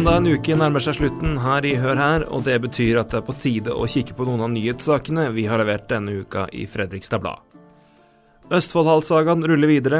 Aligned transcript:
Enda 0.00 0.14
en 0.16 0.30
uke 0.32 0.54
nærmer 0.56 0.80
seg 0.80 0.94
slutten 0.96 1.34
her 1.44 1.66
i 1.68 1.74
Hør 1.76 1.98
her, 2.00 2.22
og 2.32 2.46
det 2.46 2.54
betyr 2.64 3.02
at 3.02 3.10
det 3.12 3.18
er 3.18 3.24
på 3.26 3.34
tide 3.36 3.74
å 3.76 3.84
kikke 3.84 4.14
på 4.16 4.24
noen 4.24 4.46
av 4.46 4.48
nyhetssakene 4.48 5.26
vi 5.34 5.42
har 5.44 5.60
levert 5.60 5.90
denne 5.90 6.14
uka 6.22 6.46
i 6.56 6.62
Fredrikstad 6.64 7.20
Blad. 7.20 7.42
Østfoldhalssagaen 8.48 9.44
ruller 9.44 9.68
videre. 9.68 9.98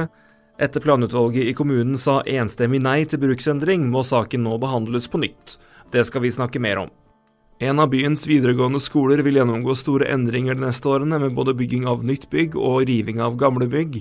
Etter 0.57 0.81
planutvalget 0.81 1.51
i 1.51 1.53
kommunen 1.59 2.01
sa 2.01 2.23
enstemmig 2.25 2.81
nei 2.81 3.03
til 3.05 3.21
bruksendring, 3.27 3.85
må 3.93 4.01
saken 4.01 4.41
nå 4.47 4.57
behandles 4.63 5.05
på 5.05 5.21
nytt. 5.21 5.59
Det 5.93 6.07
skal 6.09 6.25
vi 6.25 6.33
snakke 6.33 6.65
mer 6.65 6.81
om. 6.87 6.95
En 7.61 7.85
av 7.85 7.93
byens 7.93 8.25
videregående 8.25 8.81
skoler 8.81 9.21
vil 9.21 9.37
gjennomgå 9.37 9.77
store 9.77 10.09
endringer 10.17 10.57
de 10.57 10.65
neste 10.65 10.89
årene, 10.89 11.21
med 11.21 11.37
både 11.37 11.53
bygging 11.61 11.85
av 11.85 12.09
nytt 12.09 12.31
bygg 12.33 12.57
og 12.57 12.87
riving 12.89 13.21
av 13.21 13.37
gamle 13.37 13.69
bygg. 13.69 14.01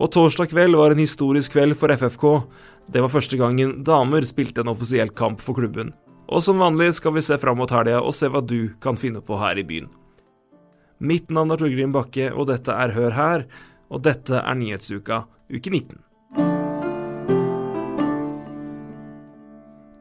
Og 0.00 0.08
torsdag 0.12 0.48
kveld 0.52 0.76
var 0.78 0.94
en 0.94 1.02
historisk 1.02 1.52
kveld 1.52 1.76
for 1.76 1.92
FFK. 1.92 2.24
Det 2.92 3.02
var 3.04 3.12
første 3.12 3.36
gangen 3.40 3.82
damer 3.84 4.24
spilte 4.24 4.64
en 4.64 4.72
offisiell 4.72 5.12
kamp 5.12 5.42
for 5.44 5.58
klubben. 5.58 5.92
Og 6.32 6.40
som 6.44 6.62
vanlig 6.62 6.94
skal 6.96 7.12
vi 7.16 7.24
se 7.24 7.36
fram 7.38 7.58
mot 7.60 7.72
helga 7.72 8.00
og 8.00 8.14
se 8.16 8.30
hva 8.32 8.40
du 8.40 8.72
kan 8.80 8.96
finne 8.96 9.20
på 9.20 9.36
her 9.40 9.60
i 9.60 9.66
byen. 9.68 9.90
Mitt 11.02 11.32
navn 11.34 11.50
er 11.50 11.58
Torgrim 11.60 11.92
Bakke, 11.92 12.30
og 12.30 12.46
dette 12.48 12.72
er 12.72 12.94
Hør 12.94 13.12
her. 13.16 13.44
Og 13.92 14.00
dette 14.06 14.38
er 14.38 14.56
Nyhetsuka, 14.56 15.24
uke 15.52 15.68
19. 15.68 15.98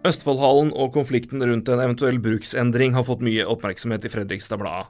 Østfoldhallen 0.08 0.72
og 0.74 0.94
konflikten 0.96 1.44
rundt 1.44 1.68
en 1.70 1.82
eventuell 1.84 2.22
bruksendring 2.22 2.96
har 2.96 3.06
fått 3.06 3.26
mye 3.26 3.44
oppmerksomhet 3.50 4.08
i 4.08 4.14
Fredrikstad 4.14 4.62
Blad. 4.62 4.90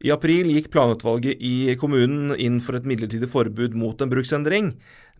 I 0.00 0.08
april 0.14 0.48
gikk 0.48 0.70
planutvalget 0.72 1.42
i 1.44 1.74
kommunen 1.80 2.32
inn 2.40 2.56
for 2.64 2.78
et 2.78 2.86
midlertidig 2.88 3.28
forbud 3.28 3.74
mot 3.76 4.00
en 4.00 4.08
bruksendring, 4.08 4.70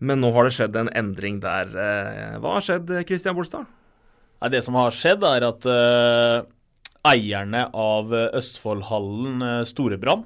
men 0.01 0.23
nå 0.23 0.31
har 0.33 0.47
det 0.47 0.55
skjedd 0.55 0.79
en 0.79 0.89
endring 0.97 1.37
der. 1.43 1.69
Eh, 1.69 2.39
hva 2.41 2.55
har 2.55 2.65
skjedd, 2.65 2.89
Kristian 3.05 3.37
Bolstad? 3.37 3.69
Det 4.49 4.63
som 4.65 4.79
har 4.79 4.89
skjedd, 4.97 5.21
er 5.21 5.45
at 5.45 5.67
uh, 5.69 6.41
eierne 7.05 7.67
av 7.77 8.09
Østfoldhallen 8.09 9.45
uh, 9.45 9.61
Storebrann 9.69 10.25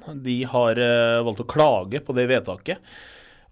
har 0.54 0.80
valgt 1.28 1.44
å 1.44 1.50
klage 1.52 2.00
på 2.00 2.16
det 2.16 2.30
vedtaket. 2.32 2.96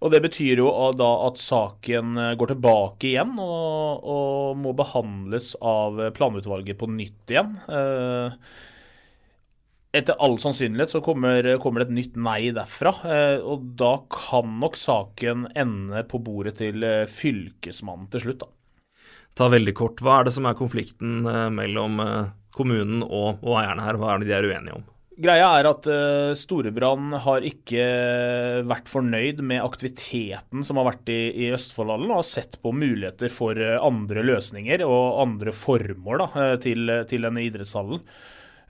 Og 0.00 0.12
Det 0.12 0.22
betyr 0.24 0.64
jo 0.64 0.70
da 0.96 1.10
at 1.28 1.36
saken 1.40 2.16
går 2.40 2.54
tilbake 2.54 3.12
igjen 3.12 3.36
og, 3.40 4.08
og 4.08 4.56
må 4.60 4.72
behandles 4.76 5.52
av 5.60 6.00
planutvalget 6.16 6.80
på 6.80 6.88
nytt 6.96 7.32
igjen. 7.32 7.58
Uh, 7.68 8.32
etter 9.94 10.18
all 10.22 10.36
sannsynlighet 10.42 10.90
så 10.90 11.00
kommer, 11.04 11.46
kommer, 11.62 11.84
det 11.84 11.92
et 11.92 11.98
nytt 11.98 12.16
nei 12.20 12.40
derfra. 12.54 12.94
Eh, 13.06 13.36
og 13.40 13.68
da 13.78 13.96
kan 14.12 14.56
nok 14.62 14.78
saken 14.78 15.48
ende 15.54 16.04
på 16.10 16.20
bordet 16.24 16.58
til 16.62 16.82
eh, 16.86 17.04
Fylkesmannen 17.10 18.10
til 18.12 18.26
slutt, 18.26 18.42
da. 18.44 18.50
Ta 19.34 19.50
veldig 19.50 19.74
kort, 19.74 20.02
hva 20.02 20.20
er 20.20 20.28
det 20.28 20.34
som 20.36 20.46
er 20.46 20.58
konflikten 20.58 21.24
eh, 21.26 21.46
mellom 21.54 22.02
kommunen 22.54 23.02
og, 23.06 23.40
og 23.42 23.56
eierne 23.62 23.86
her? 23.86 23.98
Hva 23.98 24.12
er 24.12 24.22
det 24.22 24.30
de 24.30 24.36
er 24.36 24.50
uenige 24.50 24.80
om? 24.80 24.90
Greia 25.14 25.46
er 25.60 25.68
at 25.70 25.86
Storebrann 26.34 27.12
har 27.22 27.44
ikke 27.46 27.84
vært 28.66 28.88
fornøyd 28.90 29.44
med 29.46 29.62
aktiviteten 29.62 30.66
som 30.66 30.80
har 30.80 30.88
vært 30.88 31.12
i, 31.14 31.20
i 31.44 31.52
Østfoldhallen, 31.54 32.10
og 32.10 32.18
har 32.18 32.26
sett 32.26 32.58
på 32.58 32.72
muligheter 32.74 33.30
for 33.30 33.54
andre 33.78 34.24
løsninger 34.26 34.82
og 34.82 35.20
andre 35.22 35.54
formål 35.54 36.24
da, 36.24 36.48
til, 36.64 36.90
til 37.06 37.28
denne 37.28 37.46
idrettshallen. 37.46 38.02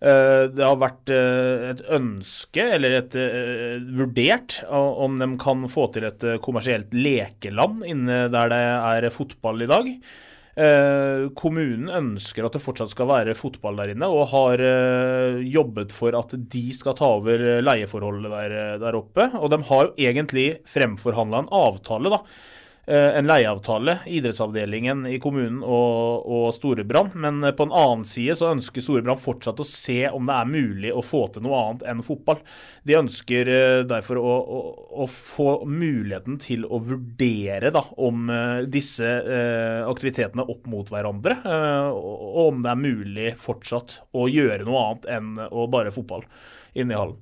Eh, 0.05 0.43
det 0.53 0.65
har 0.67 0.77
vært 0.77 1.11
eh, 1.15 1.71
et 1.71 1.81
ønske, 1.97 2.67
eller 2.77 2.99
et 2.99 3.15
uh, 3.17 3.81
vurdert, 3.97 4.59
om 4.69 5.17
de 5.21 5.29
kan 5.41 5.65
få 5.71 5.89
til 5.95 6.05
et 6.11 6.27
kommersielt 6.45 6.93
lekeland 6.93 7.87
inne 7.89 8.27
der 8.33 8.53
det 8.53 8.61
er 8.61 9.09
fotball 9.15 9.65
i 9.65 9.71
dag. 9.71 9.91
Kommunen 11.35 11.89
ønsker 11.91 12.47
at 12.47 12.55
det 12.55 12.61
fortsatt 12.63 12.93
skal 12.93 13.09
være 13.11 13.33
fotball 13.35 13.81
der 13.81 13.91
inne, 13.91 14.07
og 14.07 14.29
har 14.31 14.61
jobbet 15.43 15.91
for 15.91 16.15
at 16.15 16.37
de 16.53 16.63
skal 16.79 16.95
ta 16.95 17.09
over 17.17 17.43
leieforholdet 17.59 18.31
der, 18.31 18.55
der 18.79 18.95
oppe. 19.01 19.27
Og 19.35 19.51
de 19.51 19.59
har 19.67 19.89
jo 19.89 20.07
egentlig 20.07 20.45
fremforhandla 20.71 21.43
en 21.43 21.51
avtale 21.59 22.13
da, 22.15 22.21
Eh, 22.23 22.64
en 22.87 23.29
leieavtale, 23.29 23.99
idrettsavdelingen 24.13 25.07
i 25.09 25.19
kommunen 25.23 25.63
og, 25.65 26.27
og 26.29 26.47
Storebrand. 26.57 27.15
Men 27.17 27.41
eh, 27.45 27.55
på 27.57 27.67
en 27.67 27.75
annen 27.75 28.05
side 28.09 28.37
så 28.39 28.51
ønsker 28.53 28.85
Storebrand 28.85 29.23
fortsatt 29.23 29.61
å 29.63 29.67
se 29.69 30.03
om 30.11 30.29
det 30.29 30.37
er 30.37 30.51
mulig 30.51 30.93
å 30.93 31.05
få 31.05 31.25
til 31.33 31.47
noe 31.47 31.61
annet 31.63 31.87
enn 31.91 32.03
fotball. 32.05 32.43
De 32.85 32.99
ønsker 32.99 33.51
eh, 33.53 33.81
derfor 33.89 34.21
å, 34.21 34.35
å, 34.35 34.63
å 35.05 35.09
få 35.11 35.49
muligheten 35.69 36.37
til 36.43 36.67
å 36.69 36.81
vurdere 36.85 37.73
da, 37.75 37.85
om 37.97 38.29
disse 38.71 39.07
aktivitetene 39.89 40.45
opp 40.51 40.67
mot 40.71 40.89
hverandre, 40.91 41.37
og 41.95 42.41
om 42.45 42.63
det 42.65 42.73
er 42.73 42.81
mulig 42.81 43.31
fortsatt 43.41 43.99
å 44.17 44.27
gjøre 44.31 44.67
noe 44.67 44.83
annet 44.83 45.09
enn 45.17 45.31
å 45.49 45.67
bare 45.71 45.93
fotball 45.95 46.25
inne 46.77 46.95
i 46.95 46.99
hallen. 46.99 47.19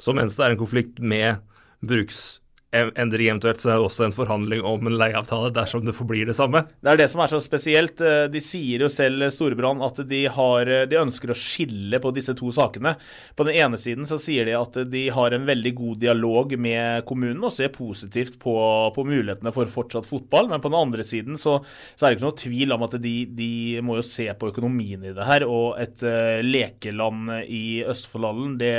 Så 0.00 0.14
mens 0.16 0.36
det 0.38 0.46
er 0.46 0.54
en 0.54 0.60
konflikt 0.60 1.00
med 1.02 1.42
bruks 1.84 2.38
endring 2.74 3.28
eventuelt, 3.28 3.60
så 3.62 3.70
er 3.70 3.78
det 3.78 3.86
også 3.86 4.06
en 4.08 4.14
forhandling 4.14 4.64
om 4.66 4.88
en 4.88 4.96
leieavtale 4.98 5.52
dersom 5.54 5.84
det 5.86 5.94
forblir 5.96 6.26
det 6.28 6.36
samme. 6.36 6.64
Det 6.82 6.92
er 6.92 7.00
det 7.00 7.08
som 7.12 7.22
er 7.24 7.32
så 7.32 7.40
spesielt. 7.42 8.00
Eh, 8.02 8.26
de 8.32 8.42
sier 8.42 8.84
jo 8.84 8.90
selv, 8.92 9.26
Storebrand, 9.34 9.82
at 9.86 10.00
de, 10.08 10.24
har, 10.34 10.70
eh, 10.70 10.86
de 10.90 11.00
ønsker 11.00 11.32
å 11.32 11.38
skille 11.38 12.00
på 12.02 12.12
disse 12.16 12.34
to 12.38 12.50
sakene. 12.54 12.96
På 13.36 13.46
den 13.48 13.58
ene 13.62 13.80
siden 13.80 14.08
så 14.10 14.18
sier 14.22 14.48
de 14.48 14.56
at 14.58 14.78
de 14.90 15.06
har 15.14 15.36
en 15.36 15.48
veldig 15.48 15.74
god 15.78 16.02
dialog 16.04 16.56
med 16.60 17.06
kommunen 17.08 17.42
og 17.44 17.54
ser 17.54 17.72
positivt 17.74 18.38
på, 18.42 18.56
på 18.94 19.06
mulighetene 19.08 19.54
for 19.54 19.70
fortsatt 19.70 20.08
fotball. 20.08 20.50
Men 20.52 20.64
på 20.64 20.72
den 20.72 20.80
andre 20.80 21.06
siden 21.06 21.40
så, 21.40 21.58
så 21.94 22.06
er 22.06 22.12
det 22.12 22.18
ikke 22.18 22.28
noe 22.28 22.42
tvil 22.44 22.76
om 22.76 22.86
at 22.88 22.98
de, 23.02 23.16
de, 23.30 23.52
må 23.84 23.98
jo 24.00 24.06
se 24.06 24.28
på 24.38 24.50
økonomien 24.52 25.04
i 25.04 25.14
det 25.16 25.28
her. 25.28 25.46
Og 25.48 25.78
et 25.82 26.02
uh, 26.06 26.40
lekeland 26.44 27.30
i 27.44 27.84
Østfoldhallen, 27.86 28.58
det 28.60 28.74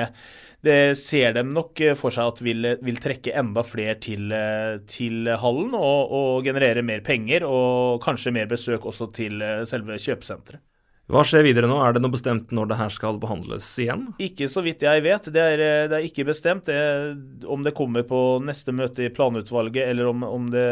det 0.66 0.98
ser 0.98 1.36
dem 1.38 1.52
nok 1.53 1.81
eh, 1.84 1.96
for 1.98 2.14
seg 2.14 2.34
at 2.34 2.44
vil, 2.46 2.70
vil 2.86 3.02
trekke 3.02 3.34
enda 3.38 3.64
flere 3.66 3.98
til, 4.02 4.30
eh, 4.34 4.78
til 4.90 5.30
hallen 5.42 5.76
og, 5.78 6.14
og, 6.16 6.46
generere 6.46 6.86
mer 6.86 7.03
penger 7.06 7.46
og 7.48 8.02
kanskje 8.03 8.34
mer 8.36 8.50
besøk 8.52 8.88
også 8.90 9.12
til 9.16 9.44
eh, 9.46 9.66
selve 9.70 10.00
kjøpesenteret. 10.02 10.64
Hva 11.06 11.22
skjer 11.22 11.44
videre 11.46 11.68
nå? 11.70 11.75
Er 11.86 11.94
det 11.94 12.00
noe 12.02 12.16
bestemt 12.16 12.50
når 12.56 12.70
det 12.72 12.78
her 12.80 12.90
skal 12.90 13.20
behandles 13.22 13.68
igjen? 13.78 14.08
Ikke 14.25 14.48
så 14.50 14.64
vidt 14.66 14.81
jeg 14.81 15.04
vet. 15.06 15.28
Det 15.30 15.44
er, 15.52 15.62
det 15.92 16.00
er 16.00 16.08
ikke 16.08 16.25
bestemt. 16.25 16.66
Det, 16.66 17.44
om 17.46 17.62
det 17.62 17.75
kommer 17.78 18.08
på 18.09 18.22
neste 18.42 18.74
møte 18.74 19.06
i 19.06 19.12
planutvalget, 19.14 19.84
eller 19.86 20.09
om, 20.09 20.25
om 20.25 20.48
det, 20.50 20.66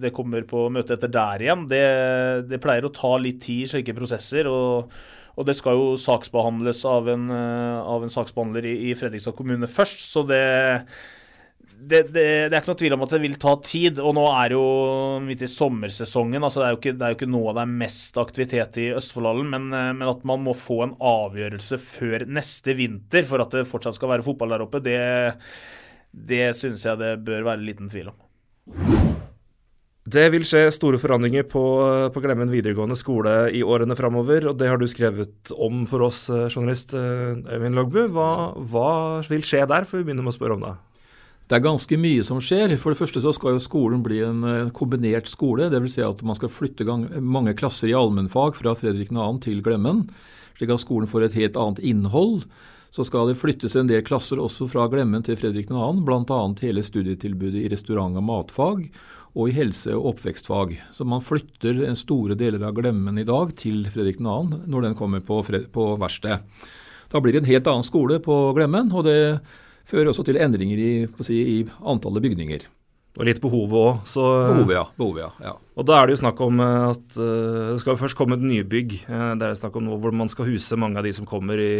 det, 0.00 0.14
kommer 0.16 0.46
på 0.48 0.70
møtet 0.72 0.96
etter 0.96 1.12
der 1.12 1.44
igjen, 1.44 1.66
det, 1.68 1.82
det 2.48 2.62
pleier 2.64 2.88
å 2.88 2.94
ta 2.96 3.12
litt 3.20 3.42
tid, 3.44 3.74
slike 3.74 3.92
prosesser. 3.98 4.48
og 4.48 4.88
og 5.34 5.48
det 5.48 5.56
skal 5.58 5.78
jo 5.78 5.90
saksbehandles 5.98 6.84
av 6.86 7.10
en, 7.10 7.26
eh, 7.34 7.80
av 7.82 8.04
en 8.04 8.12
saksbehandler 8.12 8.66
i, 8.70 8.74
i, 8.90 8.94
Fredrikstad 8.98 9.34
kommune 9.36 9.68
først, 9.70 10.04
så 10.12 10.22
det, 10.28 10.42
det, 11.74 12.04
det, 12.14 12.24
det, 12.48 12.52
er 12.52 12.60
ikke 12.60 12.70
noe 12.70 12.80
tvil 12.84 12.96
om 12.96 13.04
at 13.06 13.14
det 13.16 13.20
vil 13.24 13.34
ta 13.42 13.56
tid. 13.66 13.98
Og 13.98 14.14
nå 14.16 14.24
er 14.30 14.54
jo 14.54 14.64
midt 15.24 15.42
i 15.44 15.50
sommersesongen. 15.50 16.38
altså 16.38 16.62
Det 16.62 16.66
er 16.66 16.76
jo 16.76 16.80
ikke, 16.80 16.94
det 17.00 17.06
er 17.06 17.14
jo 17.14 17.18
ikke 17.18 17.30
nå 17.34 17.42
det 17.50 17.64
er 17.64 17.74
mest 17.82 18.20
aktivitet 18.22 18.78
i 18.84 18.90
Østfoldhallen, 18.94 19.50
men, 19.56 19.66
eh, 19.74 19.90
men, 19.96 20.06
at 20.12 20.22
man 20.28 20.44
må 20.46 20.54
få 20.58 20.84
en 20.86 20.94
avgjørelse 21.02 21.80
før 21.82 22.28
neste 22.30 22.76
vinter 22.78 23.26
for 23.28 23.42
at 23.42 23.58
det 23.58 23.66
fortsatt 23.70 23.98
skal 23.98 24.14
være 24.14 24.26
fotball 24.26 24.54
der 24.54 24.68
oppe, 24.68 24.82
det, 24.84 25.00
det 26.14 26.46
syns 26.58 26.86
jeg 26.86 27.02
det 27.02 27.16
bør 27.26 27.50
være 27.50 27.66
liten 27.66 27.90
tvil 27.90 28.14
om. 28.14 29.13
Det 30.04 30.26
vil 30.34 30.42
skje 30.44 30.66
store 30.68 30.98
forandringer 31.00 31.46
på, 31.48 31.60
på 32.12 32.20
Glemmen 32.20 32.50
videregående 32.52 32.96
skole 33.00 33.46
i 33.56 33.62
årene 33.64 33.96
framover, 33.96 34.50
og 34.50 34.58
det 34.60 34.68
har 34.68 34.76
du 34.76 34.84
skrevet 34.84 35.48
om 35.56 35.86
for 35.88 36.04
oss, 36.04 36.26
eh, 36.28 36.50
journalist 36.50 36.92
eh, 36.92 37.38
Øyvind 37.40 37.78
Logbu. 37.78 38.02
Hva, 38.12 38.26
hva, 38.68 38.90
vil 39.30 39.46
skje 39.48 39.62
der, 39.70 39.86
for 39.88 40.02
vi 40.02 40.10
begynner 40.10 40.26
med 40.26 40.34
å 40.34 40.36
spørre 40.36 40.58
om 40.58 40.66
det? 40.66 40.74
Det 41.48 41.56
er 41.56 41.64
ganske 41.64 41.96
mye 42.00 42.26
som 42.28 42.42
skjer. 42.44 42.76
For 42.76 42.92
det 42.92 43.00
første 43.00 43.24
så 43.24 43.32
skal 43.32 43.56
jo 43.56 43.64
skolen 43.64 44.04
bli 44.04 44.20
en 44.24 44.44
kombinert 44.76 45.28
skole. 45.32 45.70
Dvs. 45.72 45.96
Si 45.96 46.04
at 46.04 46.20
man 46.24 46.36
skal 46.36 46.52
flytte 46.52 46.84
mange 47.24 47.56
klasser 47.56 47.88
i 47.88 47.96
allmennfag 47.96 48.60
fra 48.60 48.76
Fredrik 48.76 49.08
2. 49.12 49.26
til 49.44 49.64
Glemmen, 49.64 50.04
slik 50.58 50.72
at 50.72 50.84
skolen 50.84 51.08
får 51.08 51.30
et 51.30 51.40
helt 51.40 51.56
annet 51.60 51.80
innhold. 51.84 52.44
Så 52.94 53.02
skal 53.04 53.26
det 53.26 53.34
flyttes 53.34 53.74
en 53.74 53.88
del 53.90 54.04
klasser 54.06 54.38
også 54.38 54.68
fra 54.70 54.84
Glemmen 54.86 55.24
til 55.26 55.34
Fredrik 55.34 55.66
2., 55.66 55.86
bl.a. 56.06 56.36
hele 56.60 56.82
studietilbudet 56.86 57.64
i 57.64 57.70
restaurant- 57.72 58.20
og 58.20 58.22
matfag 58.22 58.84
og 59.34 59.48
i 59.50 59.54
helse- 59.56 59.96
og 59.96 60.12
oppvekstfag. 60.12 60.76
Så 60.94 61.02
man 61.02 61.24
flytter 61.24 61.82
store 61.98 62.36
deler 62.38 62.62
av 62.62 62.76
Glemmen 62.76 63.18
i 63.18 63.26
dag 63.26 63.50
til 63.58 63.82
Fredrik 63.90 64.22
2. 64.22 64.36
når 64.70 64.86
den 64.86 64.94
kommer 64.94 65.24
på, 65.26 65.40
på 65.42 65.88
verksted. 65.98 66.46
Da 67.10 67.18
blir 67.18 67.34
det 67.34 67.42
en 67.42 67.50
helt 67.50 67.66
annen 67.72 67.86
skole 67.86 68.20
på 68.22 68.38
Glemmen, 68.54 68.94
og 68.94 69.08
det 69.10 69.18
fører 69.90 70.12
også 70.12 70.28
til 70.30 70.38
endringer 70.38 70.78
i, 70.78 70.92
si, 71.26 71.42
i 71.42 71.58
antallet 71.82 72.22
bygninger. 72.22 72.70
Og 73.14 73.28
litt 73.28 73.38
behovet 73.38 73.76
òg. 73.78 73.98
Behovet, 74.10 74.74
ja. 74.74 74.82
Behovet, 74.98 75.20
ja. 75.22 75.28
ja. 75.46 75.52
Og 75.78 75.86
da 75.86 76.00
er 76.00 76.08
det 76.08 76.16
jo 76.16 76.20
snakk 76.24 76.40
om 76.42 76.58
eh, 76.62 76.86
at 76.88 77.18
uh, 77.18 77.70
det 77.70 77.78
skal 77.82 77.98
først 78.00 78.18
komme 78.18 78.34
et 78.38 78.42
nybygg. 78.42 78.96
Det 79.06 79.46
er 79.46 79.54
snakk 79.58 79.78
om 79.78 79.86
noe 79.86 80.00
hvor 80.02 80.14
man 80.14 80.30
skal 80.32 80.48
huse 80.50 80.78
mange 80.78 80.98
av 80.98 81.06
de 81.06 81.14
som 81.14 81.28
kommer 81.28 81.62
i, 81.62 81.70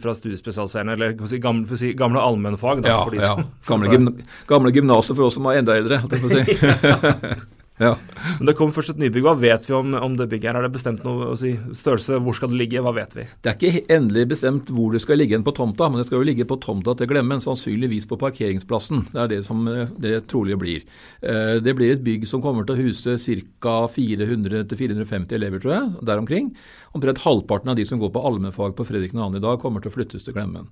fra 0.00 0.16
studiespesialiserende, 0.16 0.96
eller 0.96 1.16
si, 1.28 1.40
gamle, 1.42 1.80
si, 1.80 1.92
gamle 1.96 2.24
allmennfag. 2.24 2.84
ja, 2.88 3.04
ja. 3.20 3.36
Gamle, 3.68 3.92
gym, 3.92 4.12
gamle 4.48 4.72
gymnaser 4.72 5.16
for 5.16 5.28
oss 5.28 5.36
som 5.36 5.48
er 5.52 5.60
enda 5.60 5.76
eldre. 5.76 6.00
Si. 6.08 6.44
Ja. 7.80 7.94
Men 8.38 8.48
det 8.50 8.54
kommer 8.58 8.74
først 8.76 8.92
et 8.92 8.98
nybygg. 9.00 9.24
Hva 9.24 9.32
vet 9.40 9.64
vi 9.64 9.72
om, 9.76 9.94
om 9.96 10.16
det 10.18 10.26
bygget? 10.28 10.50
her? 10.50 10.58
Er 10.60 10.66
det 10.66 10.74
bestemt 10.74 11.04
noe 11.06 11.30
å 11.32 11.36
si? 11.40 11.54
Størrelse, 11.76 12.18
hvor 12.20 12.36
skal 12.36 12.52
det 12.52 12.58
ligge? 12.60 12.82
Hva 12.84 12.92
vet 12.92 13.16
vi? 13.16 13.24
Det 13.40 13.52
er 13.52 13.56
ikke 13.56 13.96
endelig 13.96 14.26
bestemt 14.34 14.72
hvor 14.76 14.92
det 14.92 15.00
skal 15.00 15.16
ligge 15.20 15.40
på 15.46 15.54
tomta, 15.56 15.88
men 15.88 16.02
det 16.02 16.06
skal 16.10 16.20
jo 16.20 16.28
ligge 16.28 16.44
på 16.48 16.60
tomta 16.60 16.94
til 16.98 17.08
Glemmen, 17.08 17.40
sannsynligvis 17.40 18.08
på 18.10 18.20
parkeringsplassen. 18.20 19.06
Det 19.14 19.24
er 19.24 19.32
det 19.32 19.40
som 19.48 19.64
eh, 19.72 19.88
det 20.04 20.26
trolig 20.28 20.60
blir. 20.60 20.84
Eh, 21.24 21.56
det 21.64 21.76
blir 21.78 21.96
et 21.96 22.04
bygg 22.04 22.28
som 22.28 22.44
kommer 22.44 22.68
til 22.68 22.76
å 22.76 22.84
huse 22.84 23.16
ca. 23.64 23.76
400-450 23.96 25.36
elever, 25.40 25.64
tror 25.64 25.76
jeg, 25.78 26.06
der 26.12 26.20
omkring. 26.20 26.52
Omtrent 26.96 27.24
halvparten 27.24 27.72
av 27.72 27.80
de 27.80 27.88
som 27.88 28.00
går 28.02 28.12
på 28.12 28.28
allmennfag 28.28 28.76
på 28.76 28.84
Fredrik 28.88 29.16
2. 29.16 29.32
i 29.40 29.46
dag, 29.48 29.60
kommer 29.62 29.80
til 29.80 29.92
å 29.92 29.96
flyttes 29.96 30.28
til 30.28 30.36
Glemmen. 30.36 30.68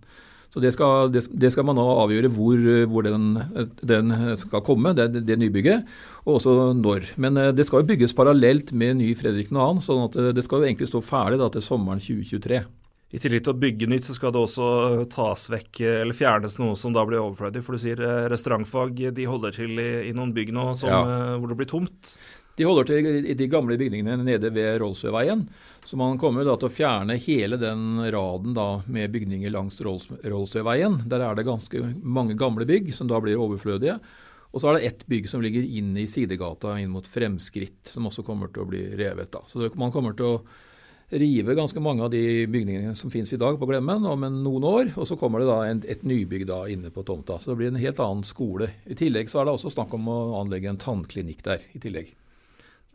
Så 0.49 0.62
det 0.65 0.73
skal, 0.73 1.11
det, 1.12 1.27
det 1.29 1.50
skal, 1.53 1.67
man 1.69 1.77
nå 1.77 1.85
avgjøre 2.03 2.31
hvor, 2.33 2.62
hvor 2.89 3.05
den, 3.05 3.37
den, 3.85 4.15
skal 4.41 4.65
komme, 4.65 4.95
det, 4.97 5.11
det, 5.29 5.37
nybygget, 5.37 5.85
og 6.25 6.39
også 6.39 6.55
når. 6.79 7.12
Men 7.21 7.37
eh, 7.37 7.53
det 7.53 7.67
skal 7.69 7.83
jo 7.83 7.91
bygges 7.91 8.17
parallelt 8.17 8.73
med 8.73 8.97
ny 9.03 9.12
Fredrik 9.19 9.53
2., 9.53 9.69
sånn 9.85 10.06
at 10.06 10.17
eh, 10.17 10.31
det 10.37 10.47
skal 10.47 10.62
jo 10.62 10.71
egentlig 10.71 10.89
stå 10.89 11.05
ferdig 11.05 11.41
da, 11.43 11.50
til 11.53 11.65
sommeren 11.65 12.00
2023. 12.00 12.62
I 13.09 13.21
tillegg 13.21 13.45
til 13.45 13.55
å 13.55 13.61
bygge 13.61 13.89
nytt, 13.89 14.09
så 14.09 14.17
skal 14.17 14.33
det 14.33 14.41
også 14.41 14.67
tas 15.12 15.47
vekk 15.53 15.81
eller 15.81 16.17
fjernes 16.17 16.59
noe 16.61 16.75
som 16.77 16.93
da 16.97 17.05
blir 17.09 17.23
overflødig. 17.23 17.62
For 17.65 17.77
du 17.77 17.85
sier 17.85 18.00
eh, 18.05 18.27
restaurantfag 18.33 19.05
de 19.17 19.29
holder 19.29 19.56
til 19.61 19.77
i, 19.81 19.89
i 20.09 20.17
noen 20.17 20.33
bygg 20.37 20.53
nå 20.56 20.71
som, 20.81 20.93
ja. 20.93 21.37
hvor 21.37 21.53
det 21.53 21.61
blir 21.61 21.73
tomt. 21.77 22.17
De 22.59 22.67
holder 22.67 22.89
til 22.89 23.27
i 23.31 23.37
de 23.39 23.47
gamle 23.47 23.77
bygningene 23.79 24.25
nede 24.27 24.51
ved 24.51 24.81
Rollsøveien. 24.83 25.45
Så 25.87 25.97
man 25.97 26.19
kommer 26.19 26.43
da 26.43 26.57
til 26.59 26.67
å 26.67 26.75
fjerne 26.75 27.15
hele 27.23 27.57
den 27.61 28.01
raden 28.11 28.57
da 28.57 28.81
med 28.91 29.13
bygninger 29.15 29.53
langs 29.55 29.79
Rollsøveien. 29.81 31.05
Der 31.07 31.23
er 31.23 31.39
det 31.39 31.47
ganske 31.47 31.85
mange 32.03 32.35
gamle 32.39 32.67
bygg 32.67 32.91
som 32.97 33.11
da 33.11 33.21
blir 33.23 33.39
overflødige. 33.39 34.01
Og 34.51 34.63
så 34.63 34.73
er 34.73 34.79
det 34.79 34.89
ett 34.89 35.07
bygg 35.07 35.29
som 35.31 35.45
ligger 35.45 35.63
inn 35.63 35.93
i 36.01 36.09
sidegata 36.11 36.75
inn 36.83 36.91
mot 36.91 37.07
Fremskritt, 37.07 37.93
som 37.93 38.09
også 38.11 38.27
kommer 38.27 38.51
til 38.51 38.65
å 38.65 38.71
bli 38.73 38.83
revet. 38.99 39.31
da. 39.31 39.45
Så 39.47 39.71
man 39.79 39.95
kommer 39.95 40.19
til 40.19 40.27
å 40.27 40.43
rive 41.09 41.55
ganske 41.55 41.81
mange 41.81 42.05
av 42.05 42.11
de 42.11 42.47
bygningene 42.51 42.95
som 42.99 43.13
finnes 43.13 43.33
i 43.33 43.41
dag 43.41 43.57
på 43.61 43.69
Glemmen 43.71 44.05
om 44.09 44.27
noen 44.43 44.67
år. 44.67 44.95
Og 44.97 45.07
så 45.07 45.17
kommer 45.21 45.45
det 45.45 45.53
da 45.53 45.61
en, 45.69 45.85
et 45.87 46.03
nybygg 46.03 46.49
da 46.51 46.65
inne 46.69 46.91
på 46.91 47.07
tomta. 47.07 47.39
Så 47.39 47.53
det 47.53 47.61
blir 47.63 47.71
en 47.71 47.81
helt 47.81 48.03
annen 48.03 48.27
skole. 48.27 48.73
I 48.89 48.99
tillegg 48.99 49.31
så 49.31 49.41
er 49.41 49.49
det 49.49 49.61
også 49.61 49.77
snakk 49.79 49.95
om 49.95 50.11
å 50.11 50.23
anlegge 50.43 50.73
en 50.73 50.81
tannklinikk 50.81 51.45
der. 51.47 51.63
i 51.73 51.87
tillegg. 51.87 52.17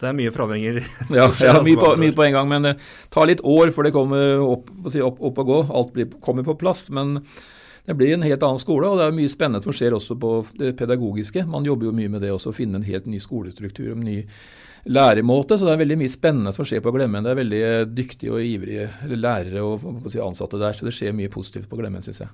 Det 0.04 0.12
er 0.12 0.18
mye 0.18 0.36
forandringer. 0.36 0.80
ja, 1.16 1.26
ja 1.48 1.58
mye, 1.64 1.80
på, 1.80 1.96
mye, 2.00 2.16
på, 2.16 2.28
en 2.28 2.38
gang. 2.38 2.50
Men 2.52 2.68
det 2.68 2.78
tar 3.14 3.30
litt 3.30 3.44
år 3.48 3.72
før 3.76 3.88
det 3.88 3.96
kommer 3.96 4.44
opp, 4.44 4.72
opp, 4.84 5.22
opp 5.32 5.44
og 5.44 5.52
gå. 5.52 5.60
Alt 5.82 5.94
blir, 5.96 6.10
kommer 6.24 6.46
på 6.48 6.58
plass. 6.60 6.90
Men 6.94 7.22
det 7.88 7.96
blir 8.00 8.14
en 8.16 8.24
helt 8.24 8.44
annen 8.44 8.62
skole, 8.62 8.88
og 8.88 9.00
det 9.00 9.08
er 9.10 9.16
mye 9.16 9.32
spennende 9.32 9.64
som 9.64 9.76
skjer 9.76 9.96
også 9.96 10.16
på 10.20 10.36
det 10.60 10.76
pedagogiske. 10.80 11.46
Man 11.50 11.68
jobber 11.68 11.90
jo 11.90 11.96
mye 11.96 12.12
med 12.12 12.24
det 12.24 12.32
også, 12.32 12.54
å 12.54 12.56
finne 12.56 12.80
en 12.80 12.88
helt 12.88 13.10
ny 13.12 13.20
skolestruktur, 13.24 13.92
en 13.92 14.06
ny 14.08 14.22
læremåte. 14.88 15.58
Så 15.58 15.68
det 15.68 15.76
er 15.76 15.84
veldig 15.84 16.00
mye 16.04 16.14
spennende 16.14 16.56
som 16.56 16.68
skjer 16.68 16.84
på 16.84 16.94
Glemmen. 16.96 17.24
Det 17.26 17.34
er 17.34 17.42
veldig 17.42 17.62
dyktige 17.92 18.36
og 18.36 18.48
ivrige 18.48 18.88
lærere 19.16 19.64
og 19.68 20.08
ansatte 20.24 20.62
der, 20.62 20.76
så 20.76 20.88
det 20.88 20.96
skjer 20.96 21.16
mye 21.18 21.32
positivt 21.32 21.72
på 21.72 21.80
Glemmen, 21.80 22.04
syns 22.06 22.24
jeg. 22.24 22.32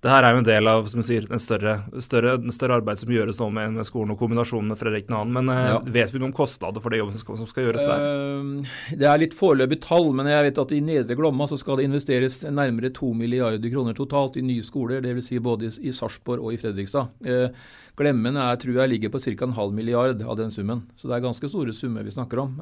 Det 0.00 0.08
her 0.08 0.24
er 0.24 0.32
jo 0.32 0.40
en 0.40 0.46
del 0.46 0.68
av 0.70 0.86
som 0.88 1.02
sier, 1.04 1.26
en 1.28 1.42
større, 1.42 1.74
større, 2.00 2.32
en 2.40 2.54
større 2.54 2.78
arbeid 2.80 3.00
som 3.02 3.10
gjøres 3.12 3.36
nå 3.36 3.50
med, 3.52 3.74
med, 3.76 3.84
skolen 3.84 4.14
og 4.14 4.20
kombinasjonen 4.22 4.72
med 4.72 4.80
Fredrik 4.80 5.10
2. 5.10 5.18
Men 5.36 5.50
eh, 5.52 5.66
ja. 5.74 5.74
vet 5.96 6.14
vi 6.14 6.22
noe 6.22 6.30
om 6.30 6.36
kostnader 6.36 6.80
for 6.80 6.92
det 6.92 7.02
jobben 7.02 7.16
som 7.16 7.24
skal, 7.26 7.36
som 7.42 7.50
skal 7.50 7.66
gjøres 7.66 7.84
der? 7.84 8.06
Uh, 8.06 8.78
det 8.96 9.10
er 9.10 9.20
litt 9.20 9.36
foreløpig 9.36 9.80
tall, 9.84 10.08
men 10.16 10.30
jeg 10.30 10.46
vet 10.48 10.62
at 10.64 10.72
i 10.72 10.80
Nedre 10.86 11.18
Glomma 11.18 11.44
så 11.50 11.58
skal 11.60 11.80
det 11.80 11.90
investeres 11.90 12.40
nærmere 12.48 12.92
2 12.96 13.12
milliarder 13.20 13.74
kroner 13.74 13.98
totalt 13.98 14.40
i 14.40 14.46
nye 14.46 14.64
skoler, 14.64 15.04
dvs. 15.04 15.28
Si 15.28 15.42
både 15.44 15.68
i, 15.68 15.92
Sarpsborg 15.92 16.48
og 16.48 16.56
i 16.56 16.62
Fredrikstad. 16.62 17.12
Uh, 17.28 17.76
Glemmen 18.00 18.40
er, 18.40 18.56
tror 18.56 18.80
jeg 18.80 18.94
ligger 18.94 19.12
på 19.12 19.20
ca. 19.20 19.36
en 19.44 19.58
halv 19.58 19.76
milliard 19.76 20.22
av 20.24 20.38
den 20.40 20.54
summen. 20.54 20.86
Så 20.96 21.10
det 21.10 21.18
er 21.18 21.26
ganske 21.26 21.52
store 21.52 21.76
summer 21.76 22.06
vi 22.06 22.14
snakker 22.14 22.40
om. 22.40 22.54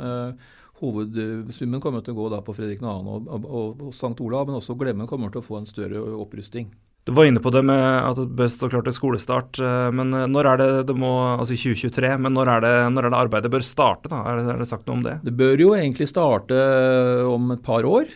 Hovedsummen 0.82 1.82
kommer 1.82 2.02
til 2.02 2.16
å 2.16 2.26
gå 2.26 2.42
på 2.42 2.56
Fredrik 2.56 2.82
2. 2.82 2.90
og, 2.90 3.30
og, 3.30 3.46
og, 3.46 3.86
og 3.86 3.94
St. 3.94 4.16
Olav, 4.26 4.50
men 4.50 4.58
også 4.58 4.74
Glemmen 4.78 5.06
kommer 5.06 5.30
til 5.30 5.38
å 5.38 5.46
få 5.46 5.60
en 5.60 5.70
større 5.70 6.02
opprusting. 6.18 6.66
Du 7.08 7.14
var 7.16 7.24
inne 7.24 7.40
på 7.40 7.48
det 7.48 7.62
med 7.64 7.80
at 7.80 8.18
det 8.20 8.34
bør 8.36 8.50
stå 8.52 8.68
klart 8.68 8.84
til 8.84 8.92
skolestart. 8.92 9.56
Eh, 9.64 9.86
men 9.96 10.12
eh, 10.12 10.26
når 10.28 10.48
er 10.50 10.58
det 10.60 10.66
det 10.90 10.96
må, 11.00 11.08
altså 11.38 11.54
i 11.54 11.60
2023, 11.62 12.10
men 12.20 12.34
når 12.36 12.50
er 12.52 12.64
det, 12.66 12.72
når 12.92 13.08
er 13.08 13.14
det 13.14 13.20
arbeidet 13.22 13.52
bør 13.54 13.64
starte? 13.64 14.10
da? 14.12 14.18
Er 14.28 14.36
det, 14.36 14.50
er 14.52 14.60
det, 14.60 14.66
sagt 14.68 14.84
noe 14.84 14.98
om 14.98 15.06
det? 15.06 15.14
Det 15.24 15.32
bør 15.38 15.62
jo 15.64 15.70
egentlig 15.72 16.10
starte 16.10 16.58
eh, 16.58 17.22
om 17.24 17.48
et 17.56 17.64
par 17.64 17.88
år. 17.88 18.12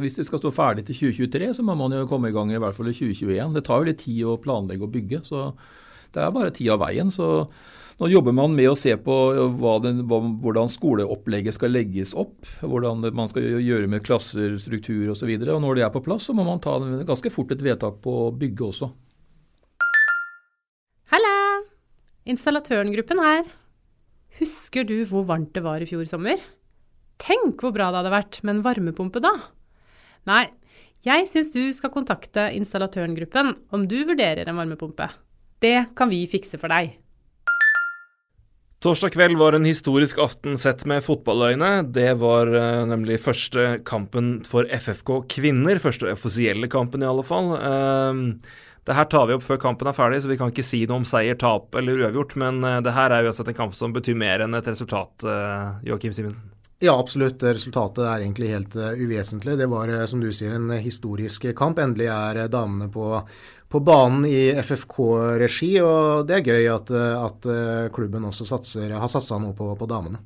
Hvis 0.00 0.16
det 0.16 0.24
skal 0.24 0.40
stå 0.40 0.54
ferdig 0.56 0.86
til 0.88 0.96
2023, 1.12 1.50
så 1.58 1.66
må 1.66 1.76
man 1.76 1.92
jo 1.92 2.08
komme 2.08 2.32
i 2.32 2.34
gang 2.34 2.54
i 2.54 2.62
hvert 2.62 2.78
fall 2.78 2.88
i 2.88 2.96
2021. 2.96 3.52
Det 3.52 3.64
tar 3.68 3.82
jo 3.82 3.90
litt 3.90 4.00
tid 4.00 4.24
å 4.24 4.40
planlegge 4.40 4.88
og 4.88 4.96
bygge, 4.96 5.20
så 5.28 5.44
det 6.16 6.24
er 6.24 6.32
bare 6.32 6.56
tid 6.56 6.72
av 6.72 6.80
veien. 6.86 7.12
så 7.12 7.28
nå 8.00 8.08
jobber 8.08 8.34
man 8.36 8.54
med 8.56 8.70
å 8.70 8.76
se 8.78 8.94
på 8.96 9.16
den, 9.84 10.02
hvordan 10.06 10.70
skoleopplegget 10.72 11.56
skal 11.56 11.74
legges 11.74 12.14
opp. 12.18 12.46
Hvordan 12.62 13.04
man 13.14 13.30
skal 13.30 13.60
gjøre 13.62 13.90
med 13.90 14.04
klasser, 14.06 14.56
struktur 14.62 15.12
osv. 15.12 15.30
Når 15.42 15.78
det 15.78 15.84
er 15.86 15.92
på 15.94 16.02
plass, 16.04 16.28
så 16.28 16.36
må 16.36 16.46
man 16.46 16.62
ta 16.62 16.78
ganske 16.80 17.32
fort 17.34 17.52
et 17.54 17.64
vedtak 17.64 18.00
på 18.04 18.30
bygget 18.40 18.64
også. 18.70 18.90
Halla! 21.12 21.36
Installatørengruppen 22.32 23.18
her. 23.20 23.50
Husker 24.38 24.86
du 24.88 25.02
hvor 25.10 25.26
varmt 25.28 25.52
det 25.52 25.64
var 25.64 25.82
i 25.82 25.88
fjor 25.90 26.06
sommer? 26.08 26.40
Tenk 27.22 27.60
hvor 27.60 27.74
bra 27.74 27.90
det 27.90 28.00
hadde 28.00 28.14
vært 28.14 28.40
med 28.42 28.56
en 28.56 28.64
varmepumpe 28.64 29.20
da. 29.22 29.34
Nei, 30.30 30.46
jeg 31.04 31.26
syns 31.26 31.52
du 31.52 31.66
skal 31.74 31.92
kontakte 31.92 32.48
installatørengruppen 32.56 33.52
om 33.74 33.86
du 33.90 33.98
vurderer 34.08 34.46
en 34.46 34.58
varmepumpe. 34.58 35.10
Det 35.62 35.92
kan 35.98 36.10
vi 36.10 36.24
fikse 36.30 36.58
for 36.62 36.72
deg. 36.72 36.96
Torsdag 38.82 39.12
kveld 39.14 39.36
var 39.38 39.52
en 39.52 39.64
historisk 39.64 40.18
aften 40.18 40.56
sett 40.58 40.80
med 40.90 41.04
fotballøyne. 41.06 41.84
Det 41.94 42.16
var 42.18 42.48
uh, 42.50 42.80
nemlig 42.90 43.20
første 43.22 43.76
kampen 43.86 44.40
for 44.42 44.66
FFK 44.66 45.20
kvinner. 45.30 45.78
Første 45.78 46.08
offisielle 46.10 46.66
kampen, 46.66 47.04
i 47.04 47.06
alle 47.06 47.22
fall. 47.22 47.52
Uh, 47.62 48.42
det 48.82 48.96
her 48.98 49.06
tar 49.06 49.28
vi 49.30 49.36
opp 49.36 49.46
før 49.46 49.60
kampen 49.62 49.86
er 49.86 49.94
ferdig, 49.94 50.18
så 50.24 50.32
vi 50.32 50.38
kan 50.40 50.50
ikke 50.50 50.66
si 50.66 50.80
noe 50.90 50.98
om 50.98 51.06
seier, 51.06 51.38
tap 51.38 51.78
eller 51.78 52.02
uavgjort. 52.02 52.34
Men 52.42 52.58
uh, 52.66 52.80
det 52.82 52.96
her 52.96 53.14
er 53.14 53.30
uansett 53.30 53.52
en 53.52 53.60
kamp 53.60 53.78
som 53.78 53.94
betyr 53.94 54.18
mer 54.18 54.42
enn 54.42 54.58
et 54.58 54.72
resultat, 54.72 55.14
uh, 55.30 55.78
Joakim 55.86 56.18
Simensen. 56.18 56.50
Ja, 56.82 56.96
absolutt. 56.98 57.38
Resultatet 57.46 58.02
er 58.02 58.24
egentlig 58.24 58.50
helt 58.50 58.74
uvesentlig. 58.74 59.54
Det 59.60 59.70
var, 59.70 59.94
som 60.10 60.18
du 60.18 60.32
sier, 60.34 60.56
en 60.58 60.74
historisk 60.82 61.46
kamp. 61.54 61.78
Endelig 61.78 62.10
er 62.10 62.48
damene 62.50 62.90
på 62.90 63.20
på 63.72 63.80
banen 63.80 64.26
i 64.28 64.52
FFK-regi, 64.60 65.72
og 65.80 66.28
det 66.28 66.38
er 66.38 66.50
gøy 66.50 66.68
at, 66.74 66.92
at 66.92 67.48
klubben 67.96 68.28
også 68.28 68.46
satser, 68.50 68.92
har 68.92 69.10
satsa 69.10 69.40
noe 69.40 69.56
på, 69.56 69.70
på 69.78 69.88
damene. 69.88 70.20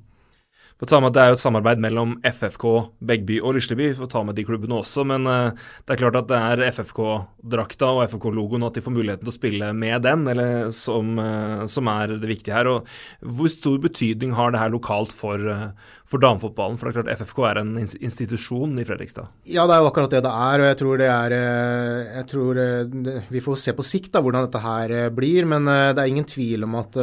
For 0.77 0.85
ta 0.85 0.99
med 1.01 1.15
at 1.15 1.17
Det 1.17 1.23
er 1.23 1.31
jo 1.31 1.37
et 1.39 1.41
samarbeid 1.41 1.81
mellom 1.81 2.11
FFK, 2.21 2.65
Begby 3.09 3.39
og 3.41 3.55
Lisleby. 3.57 3.89
For 3.97 4.05
å 4.05 4.11
ta 4.13 4.21
med 4.27 4.37
de 4.37 4.45
klubbene 4.45 4.77
også, 4.77 5.07
men 5.09 5.25
uh, 5.25 5.57
det 5.87 5.95
er 5.95 6.03
klart 6.03 6.19
at 6.21 6.29
det 6.29 6.37
er 6.37 6.65
FFK-drakta 6.69 7.89
og 7.95 8.03
FFK-logoen, 8.11 8.67
at 8.67 8.77
de 8.77 8.83
får 8.85 8.93
muligheten 8.93 9.25
til 9.25 9.33
å 9.33 9.37
spille 9.39 9.71
med 9.73 10.05
den, 10.05 10.27
eller 10.29 10.69
som, 10.77 11.17
uh, 11.17 11.65
som, 11.73 11.89
er 11.89 12.19
det 12.21 12.29
viktige 12.29 12.59
her. 12.59 12.69
Og 12.69 12.93
Hvor 13.25 13.49
stor 13.53 13.81
betydning 13.87 14.37
har 14.37 14.53
det 14.53 14.61
her 14.61 14.75
lokalt 14.75 15.17
for, 15.17 15.41
uh, 15.41 15.97
for 16.05 16.21
damefotballen? 16.21 16.77
For 16.77 16.91
det 16.91 16.93
er 16.93 17.01
klart 17.01 17.25
FFK 17.25 17.43
er 17.49 17.63
en 17.63 17.73
institusjon 17.81 18.77
i 18.77 18.85
Fredrikstad. 18.85 19.33
Ja, 19.49 19.65
det 19.65 19.79
er 19.79 19.81
jo 19.81 19.91
akkurat 19.95 20.13
det 20.13 20.27
det 20.29 20.37
er. 20.37 20.61
og 20.61 20.71
jeg 20.75 20.81
tror 20.83 21.01
det 21.01 21.11
er 21.15 21.37
jeg 21.37 22.27
tror 22.29 22.59
Vi 23.33 23.41
får 23.41 23.57
se 23.63 23.73
på 23.77 23.85
sikt 23.87 24.13
da, 24.13 24.21
hvordan 24.21 24.45
dette 24.45 24.61
her 24.61 24.97
blir, 25.15 25.49
men 25.49 25.65
det 25.65 26.03
er 26.03 26.11
ingen 26.11 26.29
tvil 26.29 26.69
om 26.69 26.77
at 26.83 27.01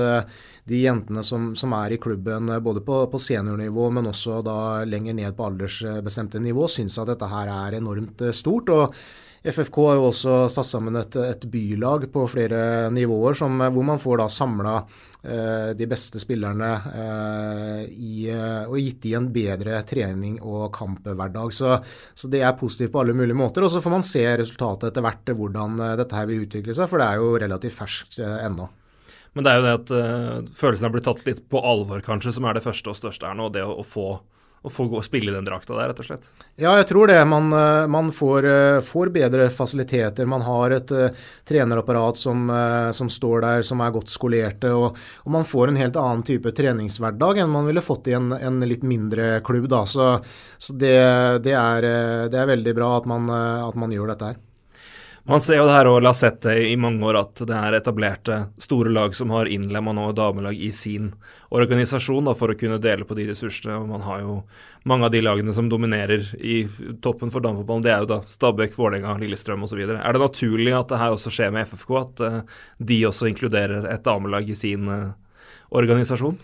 de 0.70 0.79
jentene 0.86 1.24
som, 1.27 1.51
som, 1.60 1.74
er 1.75 1.96
i 1.96 2.00
klubben 2.01 2.50
eh, 2.50 2.63
både 2.63 2.84
på, 2.86 3.03
på, 3.12 3.20
seniornivå, 3.20 3.89
men 3.91 4.08
også 4.12 4.39
da 4.46 4.58
lenger 4.88 5.17
ned 5.17 5.36
på 5.36 5.50
aldersbestemte 5.50 6.41
nivå, 6.43 6.70
syns 6.72 7.00
at 7.01 7.12
dette 7.12 7.29
her 7.32 7.51
er 7.51 7.79
enormt 7.82 8.24
eh, 8.24 8.36
stort. 8.36 8.72
og 8.72 8.98
FFK 9.43 9.77
har 9.89 9.98
jo 10.00 10.05
også 10.08 10.36
satt 10.48 10.70
sammen 10.70 10.96
et, 10.96 11.17
et 11.20 11.41
bylag 11.51 12.05
på 12.13 12.22
flere 12.32 12.88
nivåer 12.96 13.36
som, 13.36 13.58
hvor 13.60 13.84
man 13.84 14.00
får 14.00 14.22
da 14.22 14.27
samla 14.32 14.75
eh, 14.79 15.74
de 15.75 15.88
beste 15.91 16.22
spillerne 16.24 16.70
eh, 16.93 17.82
i, 17.91 18.29
og 18.63 18.77
gitt 18.79 19.01
de 19.03 19.12
en 19.20 19.27
bedre 19.36 19.82
trening 19.89 20.38
og 20.39 20.70
kamphverdag. 20.77 21.51
Så, 21.60 21.75
så, 22.15 22.32
det 22.32 22.39
er 22.39 22.55
positivt 22.55 22.93
på 22.96 23.03
alle 23.03 23.17
mulige 23.20 23.36
måter. 23.36 23.67
Og 23.67 23.74
så 23.74 23.84
får 23.84 23.96
man 23.98 24.08
se 24.08 24.24
resultatet 24.46 24.93
etter 24.93 25.03
hvert, 25.03 25.36
hvordan 25.36 25.75
dette 26.00 26.22
her 26.22 26.32
vil 26.32 26.48
utvikle 26.48 26.77
seg, 26.79 26.88
for 26.88 27.03
det 27.03 27.10
er 27.10 27.20
jo 27.20 27.36
relativt 27.43 27.77
ferskt 27.82 28.22
eh, 28.24 28.39
ennå. 28.48 28.70
Men 29.33 29.45
det 29.45 29.51
er 29.51 29.59
jo 29.59 29.65
det 29.65 29.77
at 29.79 29.93
uh, 29.93 30.51
følelsen 30.57 30.87
har 30.87 30.93
blitt 30.93 31.07
tatt 31.09 31.25
litt 31.25 31.41
på 31.49 31.61
alvor, 31.61 32.03
kanskje, 32.05 32.35
som 32.35 32.45
er 32.45 32.57
det 32.57 32.65
første 32.65 32.91
og 32.91 32.99
største 32.99 33.29
her 33.29 33.37
nå. 33.37 33.49
Det 33.53 33.65
å, 33.65 33.79
å 33.81 33.87
få 33.87 34.07
å 34.63 34.71
få 34.71 34.85
gå 34.87 34.95
og 34.99 35.03
spille 35.03 35.33
den 35.35 35.43
drakta 35.43 35.75
der, 35.75 35.89
rett 35.91 35.99
og 35.99 36.07
slett? 36.07 36.29
Ja, 36.55 36.71
jeg 36.79 36.87
tror 36.87 37.09
det. 37.11 37.17
Man, 37.27 37.51
eh, 37.51 37.85
man 37.91 38.11
får, 38.15 38.45
eh, 38.47 38.79
får, 38.79 39.11
bedre 39.11 39.49
fasiliteter. 39.51 40.25
Man 40.25 40.41
har 40.41 40.71
et 40.71 40.91
uh, 40.91 41.09
trenerapparat 41.43 42.17
som, 42.17 42.47
uh, 42.49 42.91
som, 42.95 43.09
står 43.11 43.43
der, 43.43 43.65
som 43.67 43.81
er 43.83 43.91
godt 43.91 44.13
skolerte. 44.13 44.71
Og, 44.71 44.95
og, 44.95 45.31
man 45.35 45.43
får 45.43 45.67
en 45.67 45.81
helt 45.81 45.99
annen 45.99 46.23
type 46.23 46.55
treningshverdag 46.55 47.43
enn 47.43 47.51
man 47.51 47.67
ville 47.67 47.83
fått 47.83 48.07
i 48.07 48.15
en, 48.15 48.31
en 48.31 48.63
litt 48.63 48.87
mindre 48.87 49.41
klubb. 49.43 49.67
Da. 49.67 49.83
Så, 49.85 50.07
så 50.57 50.79
det, 50.79 50.95
det, 51.43 51.57
er, 51.59 51.89
det, 52.31 52.39
er, 52.39 52.51
veldig 52.55 52.77
bra 52.79 52.95
at 53.01 53.09
man, 53.09 53.27
at 53.33 53.75
man 53.75 53.91
gjør 53.91 54.13
dette 54.13 54.31
her. 54.31 54.41
Man 55.23 55.39
ser 55.39 55.61
jo 55.61 55.67
det 55.69 55.75
her 55.77 55.87
og 55.87 56.03
har 56.03 56.15
sett 56.19 56.41
det 56.43 56.57
i 56.67 56.73
mange 56.75 56.99
år 57.07 57.15
at 57.15 57.41
det 57.47 57.55
er 57.55 57.77
etablerte 57.77 58.41
store 58.59 58.91
lag 58.91 59.13
som 59.15 59.31
har 59.31 59.47
innlemma 59.47 59.93
nå 59.95 60.09
damelag 60.17 60.57
i 60.59 60.67
sin 60.75 61.13
organisasjon 61.47 62.27
da, 62.27 62.33
for 62.35 62.51
å 62.51 62.57
kunne 62.59 62.79
dele 62.83 63.07
på 63.07 63.15
de 63.15 63.29
ressursene. 63.29 63.77
og 63.79 63.87
Man 63.87 64.03
har 64.03 64.19
jo 64.19 64.35
mange 64.83 65.07
av 65.07 65.13
de 65.13 65.21
lagene 65.23 65.55
som 65.55 65.69
dominerer 65.71 66.27
i 66.43 66.65
toppen 66.99 67.31
for 67.31 67.45
damefotballen. 67.45 67.85
Det 67.85 67.93
er 67.93 68.03
jo 68.03 68.09
da 68.11 68.19
Stabæk, 68.27 68.75
Vålerenga, 68.75 69.15
Lillestrøm 69.21 69.63
osv. 69.63 69.79
Er 69.85 69.95
det 69.95 70.25
naturlig 70.25 70.75
at 70.75 70.91
det 70.91 70.99
her 70.99 71.15
også 71.15 71.31
skjer 71.31 71.55
med 71.55 71.71
FFK, 71.71 71.95
at 72.01 72.25
uh, 72.27 72.59
de 72.83 72.99
også 73.07 73.31
inkluderer 73.31 73.87
et 73.93 74.03
damelag 74.03 74.51
i 74.51 74.59
sin 74.59 74.91
uh, 74.91 75.15
organisasjon? 75.71 76.35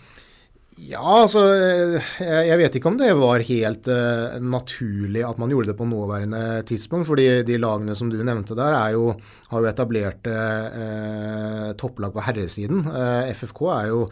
Ja, 0.78 1.02
altså 1.02 1.40
jeg, 1.50 2.02
jeg, 2.22 2.56
vet 2.60 2.76
ikke 2.78 2.90
om 2.92 2.96
det 2.98 3.08
var 3.18 3.42
helt 3.42 3.88
uh, 3.90 4.36
naturlig 4.38 5.24
at 5.26 5.38
man 5.42 5.50
gjorde 5.50 5.72
det 5.72 5.76
på 5.80 5.86
nåværende 5.88 6.62
tidspunkt. 6.68 7.08
fordi 7.08 7.42
de 7.46 7.58
lagene 7.58 7.96
som 7.98 8.10
du 8.10 8.20
nevnte 8.22 8.54
der, 8.54 8.76
jo, 8.94 9.10
har 9.50 9.64
jo 9.64 9.68
etablert 9.68 10.30
uh, 10.30 11.72
topplag 11.74 12.14
på 12.14 12.22
herresiden. 12.22 12.84
Uh, 12.86 13.26
FFK 13.34 13.64
er 13.74 13.88
jo 13.90 14.04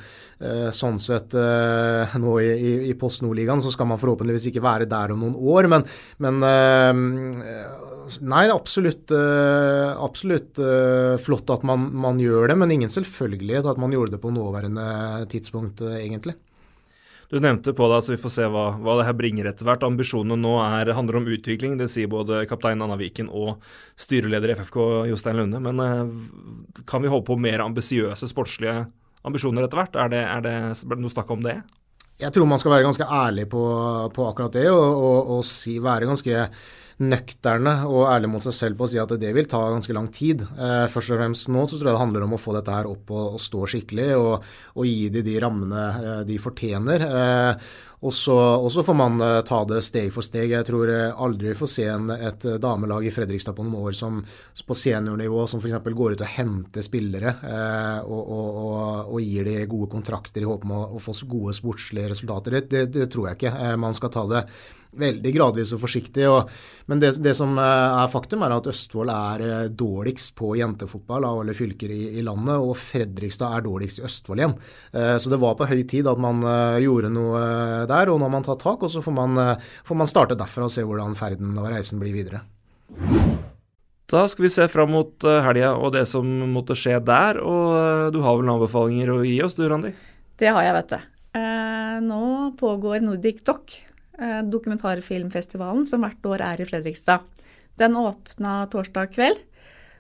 sånn 0.71 1.01
sett 1.03 1.33
nå 1.35 2.33
i, 2.39 2.51
i, 2.55 2.73
i 2.87 2.93
Post 2.95 3.25
Nord-ligaen, 3.25 3.59
så 3.59 3.73
skal 3.75 3.89
man 3.91 3.99
forhåpentligvis 3.99 4.45
ikke 4.53 4.63
være 4.63 4.87
der 4.87 5.11
om 5.11 5.25
noen 5.25 5.35
år. 5.35 5.67
Men, 5.73 5.83
men 6.23 6.39
Nei, 8.23 8.45
det 8.47 8.53
er 8.53 8.55
absolutt, 8.55 9.13
absolutt 9.99 10.61
flott 11.25 11.51
at 11.53 11.67
man, 11.67 11.89
man, 11.91 12.23
gjør 12.23 12.53
det, 12.53 12.57
men 12.63 12.77
ingen 12.77 12.93
selvfølgelighet 12.93 13.67
at 13.67 13.83
man 13.83 13.93
gjorde 13.93 14.15
det 14.15 14.23
på 14.23 14.31
nåværende 14.33 15.27
tidspunkt, 15.35 15.83
egentlig. 15.99 16.39
Du 17.29 17.37
nevnte 17.45 17.75
på 17.77 17.89
det, 17.93 17.99
så 18.03 18.15
vi 18.15 18.21
får 18.23 18.33
se 18.33 18.45
hva, 18.49 18.71
hva 18.81 18.95
det 18.97 19.05
her 19.05 19.17
bringer 19.17 19.51
etter 19.51 19.67
hvert. 19.69 19.83
Ambisjonene 19.85 20.39
nå 20.41 20.55
er, 20.65 20.95
handler 20.97 21.19
om 21.21 21.27
utvikling, 21.29 21.75
det 21.77 21.91
sier 21.93 22.09
både 22.09 22.47
kaptein 22.49 22.81
Anna 22.81 22.97
Viken 22.97 23.29
og 23.29 23.59
styreleder 24.01 24.55
i 24.55 24.57
FFK 24.57 24.79
Jostein 25.11 25.37
Lunde. 25.37 25.61
Men 25.61 25.83
eh, 25.85 26.81
kan 26.89 27.05
vi 27.05 27.13
håpe 27.13 27.29
på 27.29 27.37
mer 27.41 27.61
ambisiøse 27.67 28.31
sportslige 28.33 28.87
ambisjoner 29.29 29.67
etter 29.67 29.83
hvert? 29.83 29.99
Er 30.01 30.15
det, 30.15 30.23
er 30.25 30.47
det, 30.47 30.55
er 30.73 30.95
det 30.95 31.05
noe 31.05 31.13
snakk 31.13 31.35
om 31.37 31.45
det? 31.45 31.59
Jeg 32.19 32.35
tror 32.35 32.49
man 32.51 32.59
skal 32.59 32.75
være 32.75 32.89
ganske 32.89 33.07
ærlig 33.07 33.47
på, 33.51 33.63
på 34.15 34.27
akkurat 34.27 34.57
det, 34.59 34.67
og, 34.73 34.87
og, 34.99 35.33
og 35.37 35.47
si, 35.47 35.77
være 35.83 36.09
ganske 36.11 36.49
nøkterne 36.99 37.75
og 37.87 38.09
ærlige 38.11 38.31
mot 38.33 38.43
seg 38.43 38.55
selv 38.57 38.79
på 38.79 38.89
å 38.89 38.91
si 38.91 38.99
at 38.99 39.13
det 39.23 39.31
vil 39.37 39.47
ta 39.47 39.61
ganske 39.71 39.95
lang 39.95 40.09
tid. 40.15 40.43
Eh, 40.43 40.87
først 40.91 41.15
og 41.15 41.21
fremst 41.21 41.51
nå 41.55 41.63
så 41.69 41.77
tror 41.77 41.93
jeg 41.93 41.95
det 41.95 42.03
handler 42.03 42.27
om 42.27 42.35
å 42.35 42.41
få 42.43 42.57
dette 42.57 42.75
her 42.75 42.89
opp 42.91 43.13
og, 43.15 43.37
og 43.37 43.43
stå 43.43 43.69
skikkelig, 43.71 44.09
og, 44.19 44.49
og 44.75 44.89
gi 44.89 45.07
de 45.15 45.23
de 45.27 45.37
rammene 45.45 45.85
eh, 46.01 46.23
de 46.27 46.41
fortjener. 46.43 47.07
Eh, 47.07 47.69
og 48.01 48.15
så 48.71 48.83
får 48.87 48.95
man 48.95 49.19
uh, 49.19 49.41
ta 49.43 49.65
det 49.67 49.81
steg 49.83 50.13
for 50.15 50.23
steg. 50.23 50.53
Jeg 50.53 50.67
tror 50.69 50.87
uh, 50.87 51.19
aldri 51.19 51.51
vi 51.51 51.59
får 51.59 51.71
se 51.73 51.87
en, 51.91 52.13
et 52.15 52.45
uh, 52.47 52.55
damelag 52.63 53.09
i 53.09 53.11
Fredrikstad 53.11 53.57
på 53.57 53.65
noen 53.67 53.89
år 53.89 53.97
som 53.99 54.21
på 54.69 54.77
seniornivå 54.79 55.47
som 55.51 55.59
f.eks. 55.59 55.83
går 55.83 56.15
ut 56.15 56.23
og 56.23 56.31
henter 56.31 56.85
spillere 56.85 57.33
og, 58.05 58.19
og, 58.21 58.49
og, 58.61 58.81
og, 59.15 59.19
gir 59.23 59.47
de 59.49 59.63
gode 59.71 59.89
kontrakter 59.91 60.45
i 60.45 60.49
håp 60.49 60.67
om 60.67 60.75
å 60.77 61.01
få 61.03 61.15
gode 61.27 61.55
sportslige 61.57 62.11
resultater. 62.13 62.59
Det, 62.59 62.67
det, 62.71 62.83
det 62.95 63.07
tror 63.11 63.31
jeg 63.31 63.39
ikke. 63.39 63.55
man 63.81 63.97
skal 63.97 64.13
ta 64.15 64.27
det 64.31 64.43
veldig 64.97 65.33
gradvis 65.35 65.73
og 65.77 65.83
forsiktig. 65.83 66.25
Og, 66.31 66.49
men 66.91 67.03
det, 67.03 67.15
det, 67.23 67.35
som 67.37 67.57
eh, 67.61 67.99
er 68.03 68.13
faktum, 68.13 68.45
er 68.45 68.55
at 68.57 68.69
Østfold 68.71 69.13
er 69.13 69.45
eh, 69.45 69.65
dårligst 69.69 70.35
på 70.39 70.55
jentefotball 70.59 71.27
av 71.29 71.43
alle 71.43 71.57
fylker 71.57 71.93
i, 71.93 72.03
i 72.19 72.25
landet, 72.27 72.57
og 72.57 72.77
Fredrikstad 72.81 73.59
er 73.59 73.67
dårligst 73.67 74.01
i 74.01 74.07
Østfold 74.09 74.43
igjen. 74.43 74.57
Eh, 74.93 75.17
så 75.21 75.33
det 75.33 75.41
var 75.43 75.59
på 75.59 75.69
høy 75.69 75.83
tid 75.89 76.09
at 76.11 76.21
man 76.21 76.41
gjorde 76.83 77.11
noe 77.13 77.41
der, 77.89 78.11
og 78.11 78.19
nå 78.19 78.29
har 78.29 78.35
man 78.39 78.47
tatt 78.47 78.63
tak. 78.65 78.85
Og 78.85 78.93
så 78.93 79.03
får 79.05 79.15
man, 79.15 79.43
får 79.87 79.99
man 79.99 80.11
starte 80.11 80.39
derfra 80.39 80.69
og 80.69 80.73
se 80.73 80.85
hvordan 80.87 81.17
ferden 81.19 81.57
og 81.59 81.71
reisen 81.73 82.01
blir 82.01 82.15
videre. 82.17 82.43
Da 84.09 84.23
skal 84.31 84.47
vi 84.47 84.53
se 84.53 84.65
fram 84.73 84.95
mot 84.95 85.25
helga 85.45 85.75
og 85.77 85.93
det 85.93 86.07
som 86.09 86.25
måtte 86.49 86.77
skje 86.79 86.97
der. 87.05 87.43
Og 87.43 88.15
du 88.15 88.23
har 88.25 88.39
vel 88.39 88.47
noen 88.47 88.57
anbefalinger 88.57 89.13
å 89.13 89.21
gi 89.27 89.37
oss, 89.45 89.59
du 89.59 89.67
Randi? 89.69 89.93
Det 90.41 90.49
har 90.49 90.65
jeg, 90.65 90.77
vet 90.79 90.95
du. 90.95 91.13
nå 92.07 92.23
pågår 92.57 93.05
Nordic 93.05 93.45
Doc, 93.45 93.77
Eh, 93.77 93.88
dokumentarfilmfestivalen 94.19 95.87
som 95.87 96.03
hvert 96.03 96.27
år 96.27 96.43
er 96.43 96.63
i 96.63 96.67
Fredrikstad. 96.67 97.27
Den 97.79 97.95
åpna 97.99 98.65
torsdag 98.73 99.13
kveld, 99.15 99.39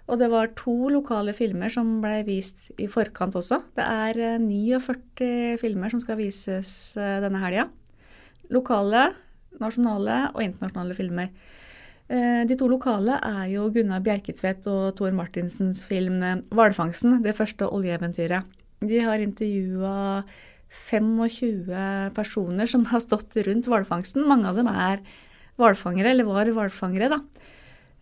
og 0.08 0.18
det 0.18 0.30
var 0.32 0.54
to 0.56 0.88
lokale 0.90 1.34
filmer 1.36 1.70
som 1.72 1.98
ble 2.02 2.22
vist 2.26 2.70
i 2.80 2.88
forkant 2.90 3.36
også. 3.38 3.60
Det 3.76 3.84
er 3.84 4.40
49 4.40 4.96
eh, 5.26 5.54
filmer 5.60 5.92
som 5.92 6.00
skal 6.00 6.18
vises 6.18 6.72
eh, 6.96 7.18
denne 7.22 7.42
helga. 7.42 7.68
Lokale, 8.54 9.10
nasjonale 9.60 10.22
og 10.32 10.42
internasjonale 10.46 10.96
filmer. 10.96 11.30
De 12.08 12.56
to 12.56 12.64
lokale 12.72 13.18
er 13.20 13.50
jo 13.52 13.66
Gunnar 13.68 14.00
Bjerketvedt 14.00 14.64
og 14.72 14.94
Tor 14.96 15.12
Martinsens 15.12 15.82
film 15.84 16.22
'Hvalfangsten', 16.24 17.18
det 17.20 17.34
første 17.36 17.68
oljeeventyret. 17.68 18.48
De 18.80 19.00
har 19.04 19.20
intervjua 19.20 20.24
25 20.68 22.12
personer 22.16 22.68
som 22.68 22.84
har 22.90 23.02
stått 23.04 23.36
rundt 23.46 23.68
hvalfangsten. 23.70 24.26
Mange 24.28 24.50
av 24.50 24.58
dem 24.58 24.68
er 24.70 25.02
hvalfangere, 25.58 26.12
eller 26.12 26.28
var 26.28 26.50
hvalfangere, 26.54 27.10
da. 27.12 27.20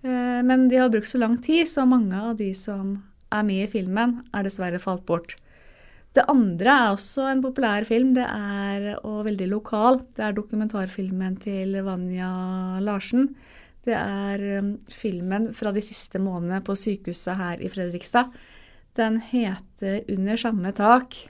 Eh, 0.04 0.40
men 0.46 0.68
de 0.68 0.80
har 0.80 0.92
brukt 0.92 1.08
så 1.08 1.20
lang 1.22 1.38
tid, 1.42 1.66
så 1.68 1.86
mange 1.88 2.18
av 2.18 2.36
de 2.40 2.52
som 2.54 2.96
er 3.32 3.44
med 3.46 3.64
i 3.64 3.70
filmen, 3.70 4.20
er 4.34 4.46
dessverre 4.46 4.80
falt 4.82 5.06
bort. 5.08 5.36
Det 6.16 6.24
andre 6.32 6.72
er 6.72 6.94
også 6.94 7.26
en 7.28 7.42
populær 7.44 7.84
film, 7.84 8.14
det 8.16 8.24
er, 8.24 8.94
og 9.04 9.26
veldig 9.26 9.50
lokal. 9.50 10.00
Det 10.16 10.24
er 10.24 10.36
dokumentarfilmen 10.36 11.36
til 11.42 11.76
Vanja 11.84 12.30
Larsen. 12.80 13.28
Det 13.86 13.94
er 13.94 14.42
um, 14.62 14.72
filmen 14.90 15.50
fra 15.54 15.70
de 15.76 15.82
siste 15.84 16.18
månedene 16.18 16.62
på 16.64 16.74
sykehuset 16.78 17.36
her 17.38 17.60
i 17.62 17.68
Fredrikstad. 17.70 18.32
Den 18.96 19.20
heter 19.20 20.02
'Under 20.08 20.36
samme 20.36 20.72
tak'. 20.72 21.28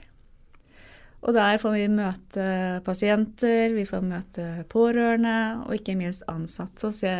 Og 1.25 1.33
der 1.33 1.57
får 1.61 1.73
vi 1.73 1.87
møte 1.89 2.47
pasienter, 2.85 3.73
vi 3.73 3.87
får 3.89 4.05
møte 4.05 4.47
pårørende, 4.69 5.65
og 5.65 5.73
ikke 5.77 5.97
minst 5.97 6.25
ansatte, 6.29 6.87
og 6.87 6.93
se 6.95 7.11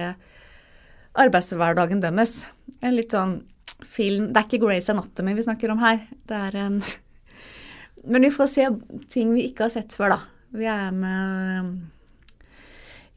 arbeidshverdagen 1.18 2.04
deres. 2.04 2.44
En 2.82 2.98
litt 2.98 3.16
sånn 3.16 3.40
film 3.86 4.32
Det 4.34 4.40
er 4.40 4.48
ikke 4.48 4.64
Grace 4.64 4.90
Anatomy 4.90 5.36
vi 5.38 5.44
snakker 5.46 5.70
om 5.70 5.82
her. 5.84 6.00
Det 6.30 6.38
er 6.48 6.56
en 6.64 6.80
Men 8.12 8.24
vi 8.24 8.32
får 8.34 8.50
se 8.50 8.66
ting 9.12 9.34
vi 9.36 9.50
ikke 9.50 9.68
har 9.68 9.74
sett 9.74 9.94
før, 9.98 10.16
da. 10.16 10.20
Vi 10.58 10.66
er 10.72 10.94
med 10.96 11.76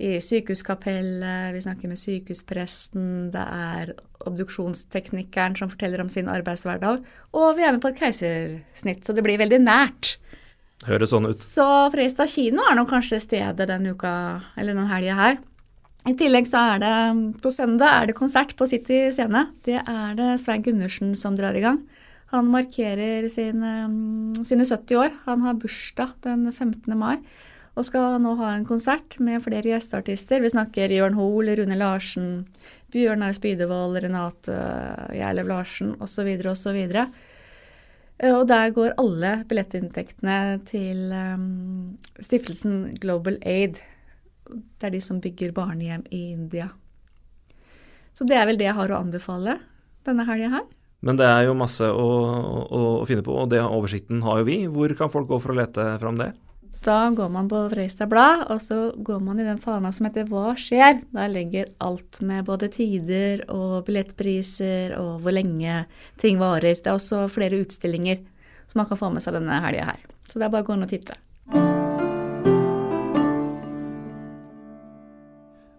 i 0.01 0.17
sykehuskapellet, 0.25 1.53
vi 1.55 1.61
snakker 1.61 1.91
med 1.91 2.01
sykehuspresten, 2.01 3.29
det 3.35 3.43
er 3.43 3.93
obduksjonsteknikeren 4.27 5.59
som 5.59 5.69
forteller 5.71 6.01
om 6.01 6.09
sin 6.13 6.31
arbeidshverdag, 6.33 7.03
og 7.37 7.49
vi 7.59 7.67
er 7.67 7.75
med 7.77 7.83
på 7.85 7.93
et 7.93 8.01
keisersnitt, 8.01 9.05
så 9.05 9.13
det 9.13 9.25
blir 9.27 9.41
veldig 9.41 9.61
nært. 9.61 10.15
Høres 10.89 11.13
sånn 11.13 11.29
ut. 11.29 11.37
Så 11.37 11.67
Fredrikstad 11.93 12.31
kino 12.33 12.65
er 12.65 12.79
nå 12.79 12.87
kanskje 12.89 13.21
stedet 13.21 13.69
denne 13.69 13.93
uka, 13.93 14.13
eller 14.57 14.77
den 14.77 14.89
helga 14.89 15.17
her. 15.19 15.41
I 16.09 16.15
tillegg 16.17 16.47
så 16.49 16.63
er 16.75 16.81
det 16.81 16.95
på 17.45 17.53
søndag 17.53 17.93
er 17.93 18.09
det 18.09 18.17
konsert 18.17 18.55
på 18.57 18.69
City 18.71 19.11
scene. 19.13 19.45
Det 19.67 19.83
er 19.83 20.15
det 20.17 20.31
Svein 20.41 20.65
Gundersen 20.65 21.13
som 21.19 21.37
drar 21.37 21.57
i 21.57 21.65
gang. 21.65 21.83
Han 22.33 22.49
markerer 22.49 23.27
sin, 23.29 23.61
um, 23.61 24.33
sine 24.47 24.65
70 24.65 24.97
år. 24.97 25.13
Han 25.27 25.45
har 25.45 25.59
bursdag 25.61 26.15
den 26.25 26.47
15. 26.53 26.97
mai 26.97 27.19
og 27.79 27.87
skal 27.87 28.19
nå 28.23 28.35
ha 28.41 28.55
en 28.55 28.67
konsert 28.67 29.17
med 29.23 29.43
flere 29.45 29.71
gjesteartister. 29.71 30.43
Vi 30.43 30.51
snakker 30.53 30.93
Jørn 30.93 31.17
Hoel, 31.17 31.53
Rune 31.59 31.79
Larsen, 31.79 32.45
Bjørnar 32.93 33.37
Spydevold, 33.37 34.01
Renate 34.03 34.57
Gjerlev 35.15 35.49
Larsen 35.49 35.95
osv. 36.03 36.33
osv. 36.51 36.81
Eh, 38.21 38.35
og 38.35 38.49
der 38.51 38.73
går 38.77 38.97
alle 39.01 39.41
billettinntektene 39.49 40.61
til 40.69 41.09
um, 41.15 41.97
stiftelsen 42.21 42.93
Global 43.01 43.39
Aid. 43.49 43.81
Det 44.51 44.89
er 44.89 44.95
de 44.95 45.01
som 45.05 45.23
bygger 45.23 45.55
barnehjem 45.57 46.05
i 46.11 46.31
India. 46.35 46.69
Så 48.13 48.27
det 48.29 48.37
er 48.37 48.47
vel 48.49 48.59
det 48.61 48.69
jeg 48.69 48.77
har 48.77 48.93
å 48.93 49.01
anbefale 49.01 49.57
denne 50.05 50.27
helga 50.29 50.51
her. 50.59 50.69
Men 51.01 51.17
det 51.17 51.25
er 51.25 51.47
jo 51.47 51.57
masse 51.57 51.87
å, 51.87 52.09
å, 52.69 52.81
å, 53.01 53.05
finne 53.09 53.25
på, 53.25 53.33
og 53.33 53.49
det 53.53 53.63
oversikten 53.65 54.21
har 54.27 54.43
jo 54.43 54.49
vi. 54.51 54.59
Hvor 54.69 54.93
kan 54.99 55.13
folk 55.13 55.31
gå 55.31 55.39
for 55.41 55.55
å 55.55 55.61
lete 55.63 55.87
fram 56.03 56.19
det? 56.21 56.35
Da 56.81 57.11
går 57.11 57.29
man 57.29 57.49
på 57.49 57.59
Freistad 57.69 58.09
Blad, 58.09 58.47
og 58.49 58.63
så 58.65 58.77
går 58.97 59.19
man 59.21 59.41
i 59.41 59.45
den 59.45 59.59
fana 59.61 59.91
som 59.93 60.07
heter 60.09 60.25
Hva 60.31 60.55
skjer? 60.57 61.03
Der 61.13 61.29
ligger 61.29 61.69
alt 61.85 62.23
med 62.25 62.47
både 62.49 62.71
tider 62.73 63.43
og 63.53 63.85
billettpriser 63.85 64.95
og 64.97 65.19
hvor 65.21 65.37
lenge 65.37 65.83
ting 66.23 66.41
varer. 66.41 66.81
Det 66.81 66.89
er 66.89 66.97
også 66.97 67.27
flere 67.29 67.61
utstillinger 67.61 68.23
som 68.71 68.81
man 68.81 68.89
kan 68.89 68.97
få 68.97 69.13
med 69.13 69.21
seg 69.21 69.37
denne 69.37 69.61
helga 69.61 69.91
her. 69.91 70.09
Så 70.25 70.41
det 70.41 70.49
er 70.49 70.55
bare 70.57 70.65
å 70.65 70.71
gå 70.71 70.79
inn 70.79 70.89
og 70.89 70.95
titte. 70.95 71.21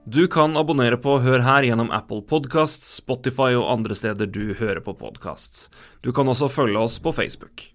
Du 0.05 0.25
kan 0.29 0.53
abonnere 0.59 1.01
på 1.01 1.17
Hør 1.23 1.41
her 1.47 1.65
gjennom 1.65 1.89
Apple 1.97 2.21
Podcasts, 2.29 2.97
Spotify 3.01 3.55
og 3.55 3.69
andre 3.73 3.97
steder 3.97 4.29
du 4.29 4.51
hører 4.53 4.85
på 4.85 4.93
podkasts. 5.01 5.71
Du 6.05 6.13
kan 6.13 6.29
også 6.29 6.51
følge 6.51 6.77
oss 6.77 7.01
på 7.01 7.15
Facebook. 7.15 7.71